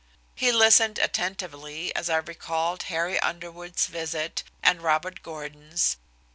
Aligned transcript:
He 0.33 0.51
listened 0.51 0.97
attentively 0.97 1.95
as 1.95 2.09
I 2.09 2.17
recalled 2.17 2.81
Harry 2.89 3.19
Underwood's 3.19 3.85
visit, 3.85 4.41
and 4.63 4.81
Robert 4.81 5.21
Gordon's. 5.21 5.97